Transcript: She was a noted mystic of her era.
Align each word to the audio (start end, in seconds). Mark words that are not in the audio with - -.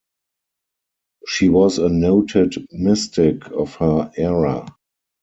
She 1.27 1.49
was 1.49 1.77
a 1.77 1.87
noted 1.87 2.55
mystic 2.71 3.45
of 3.51 3.75
her 3.75 4.11
era. 4.17 4.65